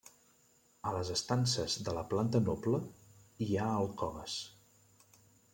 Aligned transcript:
A 0.91 0.93
les 0.95 1.11
estances 1.15 1.75
de 1.89 1.95
la 1.99 2.05
planta 2.15 2.41
noble 2.49 2.81
hi 3.47 3.51
ha 3.67 3.71
alcoves. 3.83 4.43